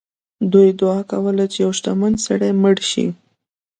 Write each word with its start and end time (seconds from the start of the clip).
دوی 0.51 0.69
دعا 0.79 0.99
کوله 1.11 1.45
چې 1.51 1.57
یو 1.65 1.71
شتمن 1.77 2.13
سړی 2.25 2.51
مړ 2.61 2.75
شي. 2.89 3.05